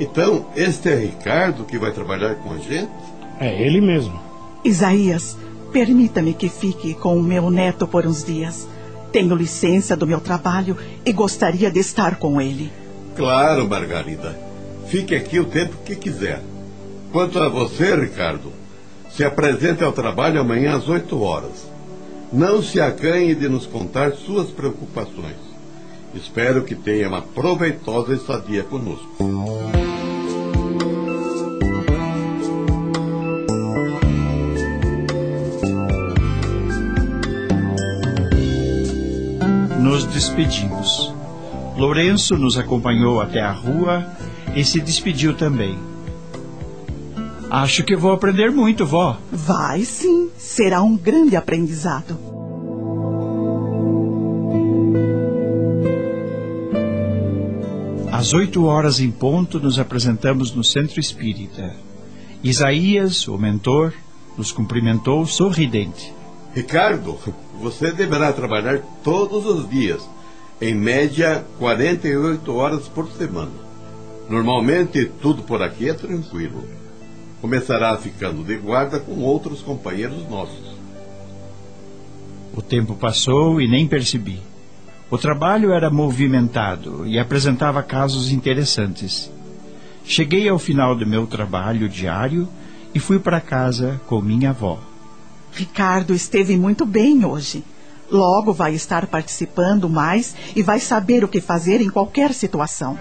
Então, 0.00 0.46
este 0.56 0.88
é 0.88 0.94
Ricardo 0.94 1.64
que 1.64 1.78
vai 1.78 1.92
trabalhar 1.92 2.36
com 2.36 2.52
a 2.52 2.58
gente? 2.58 2.90
É 3.38 3.62
ele 3.62 3.80
mesmo. 3.80 4.18
Isaías, 4.64 5.36
permita-me 5.72 6.32
que 6.32 6.48
fique 6.48 6.94
com 6.94 7.16
o 7.18 7.22
meu 7.22 7.50
neto 7.50 7.86
por 7.86 8.06
uns 8.06 8.24
dias. 8.24 8.66
Tenho 9.12 9.34
licença 9.34 9.96
do 9.96 10.06
meu 10.06 10.20
trabalho 10.20 10.76
e 11.04 11.12
gostaria 11.12 11.70
de 11.70 11.80
estar 11.80 12.16
com 12.16 12.40
ele. 12.40 12.70
Claro, 13.16 13.68
Margarida. 13.68 14.38
Fique 14.88 15.14
aqui 15.14 15.38
o 15.38 15.44
tempo 15.44 15.76
que 15.84 15.96
quiser. 15.96 16.42
Quanto 17.10 17.38
a 17.38 17.48
você, 17.48 17.94
Ricardo, 17.94 18.52
se 19.10 19.24
apresente 19.24 19.82
ao 19.82 19.92
trabalho 19.92 20.40
amanhã 20.40 20.76
às 20.76 20.88
8 20.88 21.20
horas. 21.20 21.66
Não 22.32 22.62
se 22.62 22.80
acanhe 22.80 23.34
de 23.34 23.48
nos 23.48 23.66
contar 23.66 24.12
suas 24.12 24.50
preocupações. 24.50 25.36
Espero 26.14 26.62
que 26.62 26.74
tenha 26.74 27.08
uma 27.08 27.22
proveitosa 27.22 28.14
estadia 28.14 28.62
conosco. 28.62 29.08
Despedimos. 40.18 41.14
Lourenço 41.76 42.36
nos 42.36 42.58
acompanhou 42.58 43.20
até 43.20 43.40
a 43.40 43.52
rua 43.52 44.04
e 44.56 44.64
se 44.64 44.80
despediu 44.80 45.36
também. 45.36 45.78
Acho 47.48 47.84
que 47.84 47.96
vou 47.96 48.10
aprender 48.10 48.50
muito, 48.50 48.84
vó. 48.84 49.16
Vai 49.30 49.84
sim, 49.84 50.28
será 50.36 50.82
um 50.82 50.96
grande 50.96 51.36
aprendizado. 51.36 52.18
Às 58.10 58.34
oito 58.34 58.64
horas 58.64 58.98
em 58.98 59.12
ponto, 59.12 59.60
nos 59.60 59.78
apresentamos 59.78 60.52
no 60.52 60.64
centro 60.64 60.98
espírita. 60.98 61.76
Isaías, 62.42 63.28
o 63.28 63.38
mentor, 63.38 63.92
nos 64.36 64.50
cumprimentou 64.50 65.24
sorridente. 65.26 66.17
Ricardo, 66.54 67.18
você 67.60 67.92
deverá 67.92 68.32
trabalhar 68.32 68.80
todos 69.02 69.44
os 69.46 69.68
dias, 69.68 70.08
em 70.60 70.74
média 70.74 71.44
48 71.58 72.54
horas 72.54 72.88
por 72.88 73.08
semana. 73.12 73.52
Normalmente 74.28 75.06
tudo 75.20 75.42
por 75.42 75.62
aqui 75.62 75.88
é 75.88 75.94
tranquilo. 75.94 76.64
começará 77.40 77.96
ficando 77.96 78.42
de 78.42 78.56
guarda 78.56 78.98
com 78.98 79.20
outros 79.20 79.62
companheiros 79.62 80.28
nossos. 80.28 80.76
O 82.52 82.60
tempo 82.60 82.96
passou 82.96 83.60
e 83.60 83.68
nem 83.68 83.86
percebi. 83.86 84.42
O 85.08 85.16
trabalho 85.16 85.72
era 85.72 85.88
movimentado 85.88 87.06
e 87.06 87.18
apresentava 87.18 87.82
casos 87.82 88.32
interessantes. 88.32 89.30
Cheguei 90.04 90.48
ao 90.48 90.58
final 90.58 90.96
do 90.96 91.06
meu 91.06 91.26
trabalho 91.26 91.88
diário 91.88 92.48
e 92.92 92.98
fui 92.98 93.18
para 93.18 93.40
casa 93.40 94.00
com 94.06 94.20
minha 94.20 94.50
avó. 94.50 94.80
Ricardo 95.52 96.14
esteve 96.14 96.56
muito 96.56 96.84
bem 96.86 97.24
hoje. 97.24 97.64
Logo 98.10 98.52
vai 98.52 98.74
estar 98.74 99.06
participando 99.06 99.88
mais 99.88 100.34
e 100.56 100.62
vai 100.62 100.80
saber 100.80 101.24
o 101.24 101.28
que 101.28 101.40
fazer 101.40 101.80
em 101.80 101.90
qualquer 101.90 102.32
situação. 102.32 102.98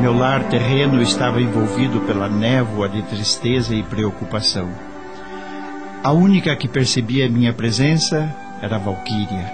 Meu 0.00 0.16
lar 0.16 0.48
terreno 0.48 1.02
estava 1.02 1.40
envolvido 1.40 2.00
pela 2.00 2.28
névoa 2.28 2.88
de 2.88 3.02
tristeza 3.02 3.74
e 3.74 3.82
preocupação. 3.82 4.68
A 6.02 6.12
única 6.12 6.54
que 6.54 6.68
percebia 6.68 7.28
minha 7.28 7.52
presença 7.52 8.32
era 8.62 8.78
Valquíria. 8.78 9.52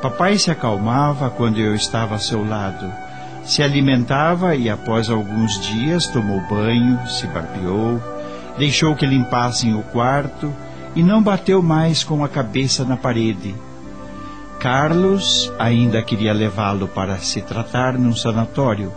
Papai 0.00 0.38
se 0.38 0.50
acalmava 0.50 1.28
quando 1.28 1.58
eu 1.60 1.74
estava 1.74 2.14
a 2.14 2.18
seu 2.18 2.42
lado. 2.42 2.90
Se 3.44 3.62
alimentava 3.62 4.56
e, 4.56 4.70
após 4.70 5.10
alguns 5.10 5.60
dias, 5.60 6.06
tomou 6.06 6.40
banho, 6.48 6.98
se 7.06 7.26
barbeou, 7.26 8.02
deixou 8.58 8.96
que 8.96 9.04
limpassem 9.04 9.74
o 9.74 9.82
quarto 9.82 10.50
e 10.96 11.02
não 11.02 11.22
bateu 11.22 11.62
mais 11.62 12.02
com 12.02 12.24
a 12.24 12.28
cabeça 12.28 12.82
na 12.84 12.96
parede. 12.96 13.54
Carlos 14.58 15.52
ainda 15.58 16.02
queria 16.02 16.32
levá-lo 16.32 16.88
para 16.88 17.18
se 17.18 17.42
tratar 17.42 17.98
num 17.98 18.14
sanatório, 18.14 18.92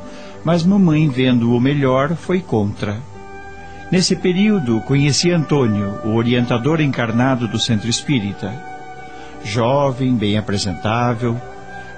mas 0.45 0.63
mamãe, 0.63 1.09
vendo 1.09 1.53
o 1.53 1.59
melhor, 1.59 2.15
foi 2.15 2.39
contra. 2.39 2.97
Nesse 3.91 4.15
período, 4.15 4.81
conheci 4.81 5.31
Antônio, 5.31 5.99
o 6.03 6.15
orientador 6.15 6.81
encarnado 6.81 7.47
do 7.47 7.59
Centro 7.59 7.89
Espírita. 7.89 8.53
Jovem, 9.43 10.15
bem 10.15 10.37
apresentável, 10.37 11.39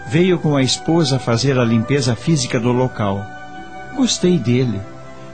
veio 0.07 0.37
com 0.39 0.55
a 0.55 0.61
esposa 0.61 1.19
fazer 1.19 1.57
a 1.57 1.63
limpeza 1.63 2.15
física 2.15 2.59
do 2.59 2.71
local. 2.71 3.25
Gostei 3.95 4.37
dele. 4.37 4.81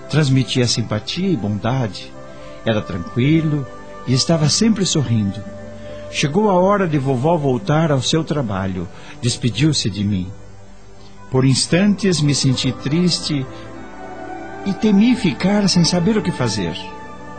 Transmitia 0.10 0.68
simpatia 0.68 1.30
e 1.30 1.38
bondade. 1.38 2.12
Era 2.66 2.82
tranquilo 2.82 3.66
e 4.06 4.14
estava 4.14 4.50
sempre 4.50 4.86
sorrindo. 4.86 5.42
Chegou 6.12 6.50
a 6.50 6.54
hora 6.54 6.88
de 6.88 6.98
vovó 6.98 7.38
voltar 7.38 7.92
ao 7.92 8.02
seu 8.02 8.24
trabalho. 8.24 8.88
Despediu-se 9.22 9.90
de 9.90 10.04
mim. 10.04 10.28
Por 11.32 11.46
instantes 11.46 12.20
me 12.20 12.36
senti 12.36 12.74
triste 12.74 13.46
e 14.66 14.74
temi 14.74 15.16
ficar 15.16 15.68
sem 15.68 15.84
saber 15.84 16.18
o 16.18 16.22
que 16.22 16.32
fazer. 16.32 16.76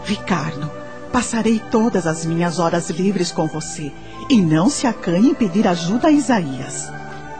Ricardo, 0.04 0.70
passarei 1.12 1.60
todas 1.70 2.06
as 2.06 2.24
minhas 2.24 2.58
horas 2.58 2.90
livres 2.90 3.30
com 3.30 3.46
você 3.46 3.92
e 4.28 4.40
não 4.40 4.68
se 4.68 4.86
acanhe 4.86 5.30
em 5.30 5.34
pedir 5.34 5.66
ajuda 5.66 6.08
a 6.08 6.10
Isaías. 6.10 6.90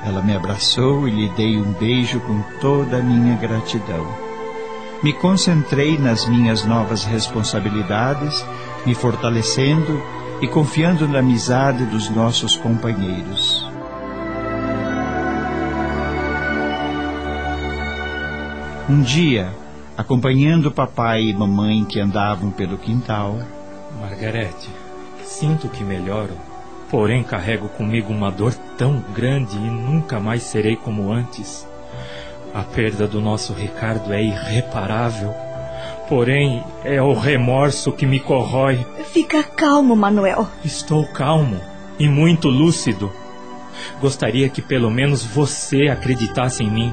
Ela 0.05 0.21
me 0.23 0.35
abraçou 0.35 1.07
e 1.09 1.11
lhe 1.11 1.29
dei 1.31 1.59
um 1.59 1.73
beijo 1.73 2.21
com 2.21 2.43
toda 2.61 2.99
a 2.99 3.03
minha 3.03 3.37
gratidão. 3.37 4.07
Me 5.03 5.13
concentrei 5.13 5.99
nas 5.99 6.27
minhas 6.27 6.65
novas 6.65 7.05
responsabilidades, 7.05 8.45
me 8.85 8.95
fortalecendo 8.95 10.01
e 10.41 10.47
confiando 10.47 11.09
na 11.09 11.21
amizade 11.21 11.85
dos 11.87 12.09
nossos 12.11 12.57
companheiros. 12.57 13.69
Um 18.89 19.01
dia, 19.01 19.53
acompanhando 20.03 20.71
papai 20.71 21.23
e 21.23 21.33
mamãe 21.33 21.85
que 21.85 22.01
andavam 22.01 22.51
pelo 22.51 22.77
quintal. 22.77 23.39
Margarete, 24.01 24.69
sinto 25.25 25.69
que 25.69 25.85
melhoro, 25.85 26.35
porém 26.91 27.23
carrego 27.23 27.69
comigo 27.69 28.13
uma 28.13 28.31
dor 28.31 28.53
tão 28.77 29.03
grande 29.15 29.57
e 29.57 29.71
nunca 29.71 30.19
mais 30.19 30.43
serei 30.43 30.75
como 30.75 31.13
antes. 31.13 31.67
A 32.53 32.63
perda 32.63 33.07
do 33.07 33.21
nosso 33.21 33.53
Ricardo 33.53 34.13
é 34.13 34.23
irreparável, 34.23 35.33
porém 36.09 36.65
é 36.85 37.01
o 37.01 37.15
remorso 37.15 37.93
que 37.93 38.05
me 38.05 38.19
corrói. 38.19 38.85
Fica 39.13 39.43
calmo, 39.43 39.95
Manuel. 39.95 40.49
Estou 40.65 41.07
calmo 41.07 41.61
e 41.99 42.09
muito 42.09 42.49
lúcido. 42.49 43.11
Gostaria 44.01 44.49
que 44.49 44.61
pelo 44.61 44.91
menos 44.91 45.25
você 45.25 45.87
acreditasse 45.89 46.65
em 46.65 46.71
mim. 46.71 46.93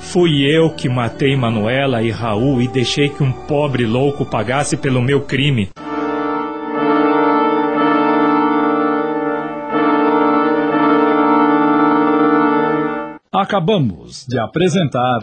Fui 0.00 0.42
eu 0.42 0.70
que 0.70 0.88
matei 0.88 1.36
Manuela 1.36 2.02
e 2.02 2.10
Raul 2.10 2.60
e 2.60 2.66
deixei 2.66 3.08
que 3.08 3.22
um 3.22 3.30
pobre 3.30 3.86
louco 3.86 4.24
pagasse 4.24 4.76
pelo 4.76 5.00
meu 5.00 5.20
crime. 5.20 5.68
Acabamos 13.32 14.26
de 14.26 14.38
apresentar. 14.38 15.20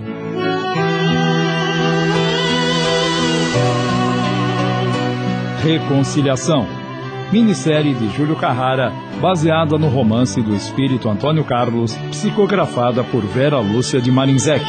Reconciliação. 5.61 6.76
Minissérie 7.31 7.93
de 7.93 8.07
Júlio 8.15 8.37
Carrara, 8.37 8.93
baseada 9.19 9.77
no 9.77 9.89
romance 9.89 10.41
do 10.41 10.55
espírito 10.55 11.09
Antônio 11.09 11.43
Carlos, 11.43 11.93
psicografada 12.11 13.03
por 13.03 13.21
Vera 13.25 13.59
Lúcia 13.59 13.99
de 13.99 14.09
Marinzec. 14.09 14.63